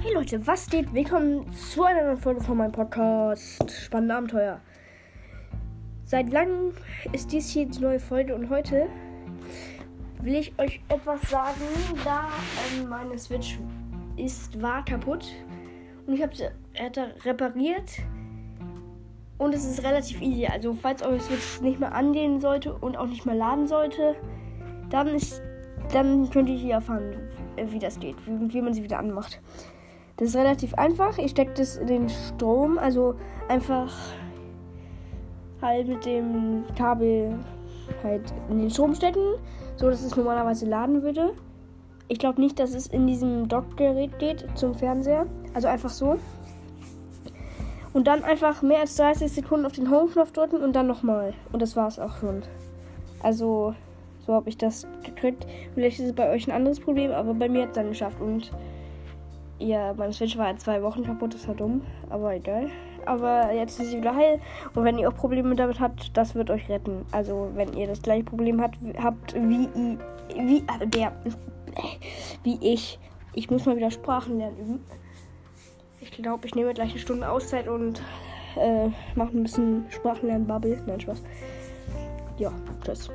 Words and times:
Hey 0.00 0.14
Leute, 0.14 0.46
was 0.46 0.70
geht? 0.70 0.94
Willkommen 0.94 1.52
zu 1.52 1.82
einer 1.82 2.04
neuen 2.04 2.18
Folge 2.18 2.40
von 2.40 2.56
meinem 2.56 2.70
Podcast 2.70 3.68
Spannende 3.68 4.14
Abenteuer. 4.14 4.60
Seit 6.04 6.30
langem 6.30 6.72
ist 7.12 7.32
dies 7.32 7.50
hier 7.50 7.66
die 7.66 7.80
neue 7.80 7.98
Folge 7.98 8.32
und 8.32 8.48
heute 8.48 8.86
will 10.22 10.36
ich 10.36 10.56
euch 10.56 10.80
etwas 10.88 11.20
sagen, 11.28 11.60
da 12.04 12.28
ähm, 12.76 12.88
meine 12.88 13.18
Switch 13.18 13.58
ist, 14.16 14.62
war 14.62 14.84
kaputt 14.84 15.26
und 16.06 16.14
ich 16.14 16.22
habe 16.22 16.34
sie 16.36 16.46
repariert 17.24 17.90
und 19.38 19.52
es 19.52 19.64
ist 19.64 19.82
relativ 19.82 20.20
easy. 20.20 20.46
Also 20.46 20.74
falls 20.74 21.02
eure 21.02 21.18
Switch 21.18 21.60
nicht 21.60 21.80
mehr 21.80 21.92
angehen 21.92 22.38
sollte 22.38 22.72
und 22.72 22.96
auch 22.96 23.06
nicht 23.06 23.26
mehr 23.26 23.34
laden 23.34 23.66
sollte, 23.66 24.14
dann 24.90 25.08
ist 25.08 25.42
dann 25.92 26.30
könnt 26.30 26.48
ihr 26.48 26.56
hier 26.56 26.74
erfahren, 26.74 27.16
wie 27.56 27.78
das 27.78 27.98
geht, 27.98 28.14
wie, 28.26 28.52
wie 28.52 28.62
man 28.62 28.74
sie 28.74 28.84
wieder 28.84 29.00
anmacht. 29.00 29.40
Das 30.18 30.30
ist 30.30 30.36
relativ 30.36 30.74
einfach. 30.74 31.16
Ich 31.18 31.30
stecke 31.30 31.52
das 31.54 31.76
in 31.76 31.86
den 31.86 32.08
Strom, 32.08 32.76
also 32.76 33.14
einfach 33.48 33.94
halt 35.62 35.88
mit 35.88 36.04
dem 36.04 36.64
Kabel 36.76 37.38
halt 38.02 38.22
in 38.50 38.58
den 38.58 38.70
Strom 38.70 38.94
stecken, 38.94 39.34
so 39.76 39.88
dass 39.88 40.02
es 40.02 40.16
normalerweise 40.16 40.66
laden 40.66 41.02
würde. 41.02 41.34
Ich 42.08 42.18
glaube 42.18 42.40
nicht, 42.40 42.58
dass 42.58 42.74
es 42.74 42.86
in 42.88 43.06
diesem 43.06 43.48
Dockgerät 43.48 44.18
geht 44.18 44.46
zum 44.54 44.74
Fernseher. 44.74 45.26
Also 45.54 45.68
einfach 45.68 45.90
so. 45.90 46.18
Und 47.92 48.06
dann 48.06 48.24
einfach 48.24 48.62
mehr 48.62 48.80
als 48.80 48.96
30 48.96 49.30
Sekunden 49.30 49.66
auf 49.66 49.72
den 49.72 49.90
Home-Knopf 49.90 50.32
drücken 50.32 50.62
und 50.62 50.74
dann 50.74 50.86
nochmal. 50.86 51.34
Und 51.52 51.62
das 51.62 51.76
war 51.76 51.88
es 51.88 51.98
auch 51.98 52.16
schon. 52.18 52.42
Also, 53.22 53.74
so 54.26 54.34
habe 54.34 54.48
ich 54.48 54.56
das 54.56 54.86
gekriegt. 55.04 55.46
Vielleicht 55.74 56.00
ist 56.00 56.06
es 56.06 56.12
bei 56.12 56.30
euch 56.30 56.46
ein 56.48 56.52
anderes 56.52 56.80
Problem, 56.80 57.12
aber 57.12 57.34
bei 57.34 57.48
mir 57.48 57.62
hat 57.62 57.70
es 57.70 57.74
dann 57.74 57.88
geschafft. 57.88 58.20
Und 58.20 58.50
ja, 59.58 59.92
mein 59.94 60.12
Switch 60.12 60.36
war 60.36 60.50
in 60.50 60.58
zwei 60.58 60.82
Wochen 60.82 61.04
kaputt, 61.04 61.34
das 61.34 61.48
war 61.48 61.54
dumm, 61.54 61.82
aber 62.10 62.34
egal. 62.34 62.68
Aber 63.06 63.52
jetzt 63.52 63.80
ist 63.80 63.90
sie 63.90 63.98
wieder 63.98 64.14
heil. 64.14 64.40
Und 64.74 64.84
wenn 64.84 64.98
ihr 64.98 65.08
auch 65.08 65.14
Probleme 65.14 65.54
damit 65.54 65.80
habt, 65.80 66.16
das 66.16 66.34
wird 66.34 66.50
euch 66.50 66.68
retten. 66.68 67.06
Also 67.10 67.50
wenn 67.54 67.72
ihr 67.72 67.86
das 67.86 68.02
gleiche 68.02 68.24
Problem 68.24 68.60
habt, 68.60 68.76
habt 69.02 69.34
wie, 69.34 69.68
wie, 70.36 70.58
äh, 70.58 70.86
der, 70.86 71.12
wie 72.42 72.58
ich. 72.60 72.98
Ich 73.34 73.50
muss 73.50 73.66
mal 73.66 73.76
wieder 73.76 73.90
Sprachen 73.90 74.38
lernen 74.38 74.58
üben. 74.58 74.84
Ich 76.00 76.10
glaube, 76.10 76.46
ich 76.46 76.54
nehme 76.54 76.74
gleich 76.74 76.90
eine 76.90 76.98
Stunde 76.98 77.28
Auszeit 77.30 77.68
und 77.68 78.02
äh, 78.56 78.88
mache 79.14 79.36
ein 79.36 79.42
bisschen 79.42 79.86
Sprachenlernen-Bubble. 79.90 80.82
Nein, 80.86 81.00
Spaß. 81.00 81.22
Ja, 82.38 82.52
tschüss. 82.84 83.10